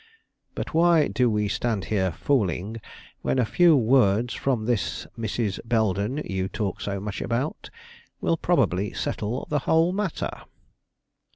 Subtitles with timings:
[0.55, 2.81] But why do we stand here fooling,
[3.21, 5.59] when a few words from this Mrs.
[5.63, 7.69] Belden, you talk so much about,
[8.19, 10.31] will probably settle the whole matter!"